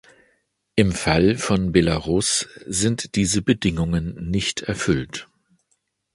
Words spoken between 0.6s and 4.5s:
Im Fall von Belarus sind diese Bedingungen